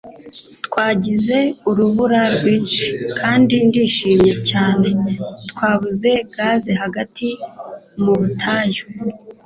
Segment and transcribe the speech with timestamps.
[0.65, 1.37] Twagize
[1.69, 2.87] urubura rwinshi
[3.19, 4.87] kandi ndishimye cyane.
[5.39, 7.27] (C.Twabuze gaze hagati
[8.03, 8.85] mu butayu.